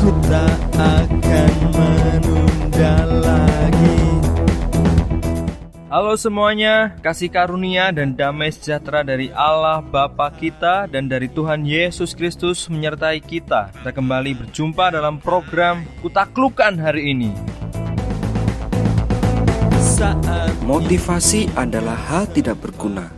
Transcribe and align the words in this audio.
Ku 0.00 0.08
tak 0.32 0.56
akan 0.80 1.52
menunda 1.76 3.04
lagi 3.20 4.00
Halo 5.92 6.16
semuanya, 6.16 6.96
kasih 7.04 7.28
karunia 7.28 7.92
dan 7.92 8.16
damai 8.16 8.48
sejahtera 8.48 9.04
dari 9.04 9.28
Allah 9.36 9.84
Bapa 9.84 10.32
kita 10.32 10.88
dan 10.88 11.04
dari 11.04 11.28
Tuhan 11.28 11.68
Yesus 11.68 12.16
Kristus 12.16 12.64
menyertai 12.72 13.20
kita. 13.20 13.76
Kita 13.76 13.92
kembali 13.92 14.40
berjumpa 14.40 14.88
dalam 14.88 15.20
program 15.20 15.84
Kutaklukan 16.00 16.80
hari 16.80 17.12
ini. 17.12 17.36
Saat 19.76 20.64
Motivasi 20.64 21.52
adalah 21.52 22.00
hal 22.08 22.24
tidak 22.32 22.64
berguna. 22.64 23.12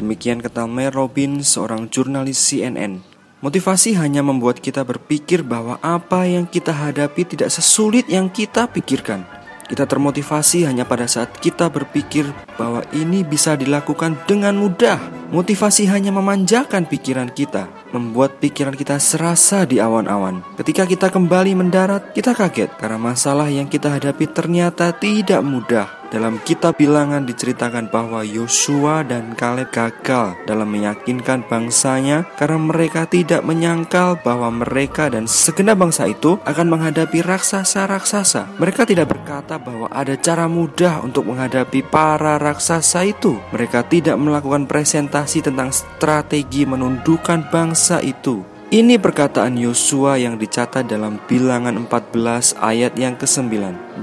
Demikian 0.00 0.40
kata 0.40 0.64
Mel 0.64 0.96
Robin, 0.96 1.44
seorang 1.44 1.92
jurnalis 1.92 2.40
CNN. 2.40 3.11
Motivasi 3.42 3.98
hanya 3.98 4.22
membuat 4.22 4.62
kita 4.62 4.86
berpikir 4.86 5.42
bahwa 5.42 5.74
apa 5.82 6.30
yang 6.30 6.46
kita 6.46 6.70
hadapi 6.70 7.26
tidak 7.26 7.50
sesulit 7.50 8.06
yang 8.06 8.30
kita 8.30 8.70
pikirkan. 8.70 9.26
Kita 9.66 9.82
termotivasi 9.82 10.62
hanya 10.62 10.86
pada 10.86 11.10
saat 11.10 11.42
kita 11.42 11.66
berpikir 11.66 12.30
bahwa 12.54 12.86
ini 12.94 13.26
bisa 13.26 13.58
dilakukan 13.58 14.14
dengan 14.30 14.54
mudah. 14.54 15.21
Motivasi 15.32 15.88
hanya 15.88 16.12
memanjakan 16.12 16.84
pikiran 16.84 17.32
kita, 17.32 17.64
membuat 17.96 18.36
pikiran 18.36 18.76
kita 18.76 19.00
serasa 19.00 19.64
di 19.64 19.80
awan-awan. 19.80 20.44
Ketika 20.60 20.84
kita 20.84 21.08
kembali 21.08 21.56
mendarat, 21.56 22.12
kita 22.12 22.36
kaget 22.36 22.68
karena 22.76 23.00
masalah 23.00 23.48
yang 23.48 23.64
kita 23.64 23.96
hadapi 23.96 24.28
ternyata 24.28 24.92
tidak 24.92 25.40
mudah. 25.40 25.88
Dalam 26.12 26.44
kitab 26.44 26.76
bilangan 26.76 27.24
diceritakan 27.24 27.88
bahwa 27.88 28.20
Yosua 28.20 29.00
dan 29.00 29.32
Kaleb 29.32 29.72
gagal 29.72 30.36
dalam 30.44 30.68
meyakinkan 30.68 31.48
bangsanya 31.48 32.28
karena 32.36 32.60
mereka 32.60 33.08
tidak 33.08 33.40
menyangkal 33.40 34.20
bahwa 34.20 34.52
mereka 34.52 35.08
dan 35.08 35.24
segenap 35.24 35.80
bangsa 35.80 36.04
itu 36.04 36.36
akan 36.44 36.68
menghadapi 36.68 37.24
raksasa-raksasa. 37.24 38.60
Mereka 38.60 38.84
tidak 38.84 39.16
berkata 39.16 39.56
bahwa 39.56 39.88
ada 39.88 40.12
cara 40.20 40.52
mudah 40.52 41.00
untuk 41.00 41.32
menghadapi 41.32 41.80
para 41.88 42.36
raksasa 42.36 43.08
itu. 43.08 43.40
Mereka 43.48 43.88
tidak 43.88 44.20
melakukan 44.20 44.68
presentasi 44.68 45.21
tentang 45.28 45.70
strategi 45.70 46.66
menundukkan 46.66 47.46
bangsa 47.46 48.02
itu. 48.02 48.42
Ini 48.72 48.96
perkataan 48.96 49.60
Yosua 49.60 50.16
yang 50.16 50.40
dicatat 50.40 50.88
dalam 50.88 51.20
bilangan 51.28 51.76
14 51.76 52.56
ayat 52.56 52.96
yang 52.96 53.20
ke-9. 53.20 53.52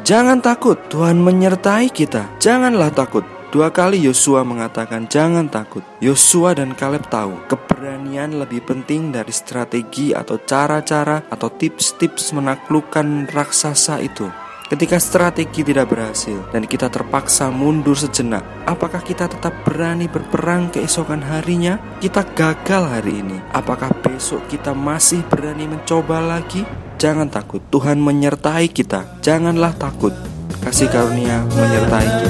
Jangan 0.05 0.45
takut, 0.45 0.77
Tuhan 0.93 1.17
menyertai 1.17 1.89
kita. 1.89 2.29
Janganlah 2.37 2.93
takut. 2.93 3.25
Dua 3.49 3.73
kali 3.73 3.97
Yosua 3.97 4.45
mengatakan 4.45 5.09
jangan 5.09 5.49
takut. 5.49 5.81
Yosua 5.97 6.53
dan 6.53 6.77
Kaleb 6.77 7.09
tahu 7.09 7.49
keberanian 7.49 8.37
lebih 8.37 8.61
penting 8.61 9.09
dari 9.09 9.33
strategi 9.33 10.13
atau 10.13 10.37
cara-cara 10.37 11.25
atau 11.33 11.49
tips-tips 11.49 12.29
menaklukkan 12.37 13.25
raksasa 13.33 14.05
itu. 14.05 14.29
Ketika 14.69 15.01
strategi 15.01 15.65
tidak 15.65 15.89
berhasil 15.89 16.45
dan 16.53 16.69
kita 16.69 16.93
terpaksa 16.93 17.49
mundur 17.49 17.97
sejenak, 17.97 18.45
apakah 18.69 19.01
kita 19.01 19.25
tetap 19.25 19.65
berani 19.65 20.05
berperang 20.05 20.69
keesokan 20.69 21.25
harinya? 21.25 21.81
Kita 21.97 22.21
gagal 22.37 22.85
hari 22.85 23.17
ini. 23.17 23.41
Apakah 23.49 23.89
besok 23.97 24.45
kita 24.45 24.77
masih 24.77 25.25
berani 25.25 25.65
mencoba 25.65 26.21
lagi? 26.21 26.61
Jangan 27.01 27.33
takut, 27.33 27.65
Tuhan 27.73 27.97
menyertai 27.97 28.69
kita. 28.69 29.17
Janganlah 29.25 29.73
takut. 29.73 30.13
Kasih 30.61 30.85
karunia 30.85 31.49
menyertai 31.49 32.07
kita. 32.21 32.29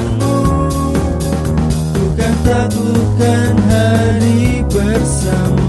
Bukan 1.92 2.34
taklukkan 2.48 3.54
hari 3.68 4.64
bersama 4.72 5.69